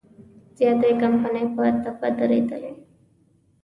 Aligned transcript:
زیاتې 0.57 0.89
کمپنۍ 1.01 1.45
په 1.55 1.63
ټپه 1.83 2.07
درېدلي. 2.19 2.73